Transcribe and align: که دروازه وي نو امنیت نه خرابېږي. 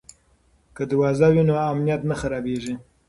که 0.75 0.83
دروازه 0.89 1.27
وي 1.33 1.41
نو 1.49 1.55
امنیت 1.71 2.01
نه 2.09 2.15
خرابېږي. 2.21 2.73